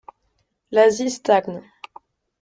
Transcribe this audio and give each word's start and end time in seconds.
L'Asie 0.71 1.11
stagne. 1.11 1.61